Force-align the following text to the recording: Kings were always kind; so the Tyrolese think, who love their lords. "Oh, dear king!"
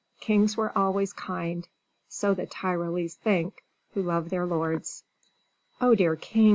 Kings 0.19 0.57
were 0.57 0.75
always 0.75 1.13
kind; 1.13 1.67
so 2.09 2.33
the 2.33 2.47
Tyrolese 2.47 3.13
think, 3.17 3.63
who 3.93 4.01
love 4.01 4.31
their 4.31 4.47
lords. 4.47 5.03
"Oh, 5.79 5.93
dear 5.93 6.15
king!" 6.15 6.49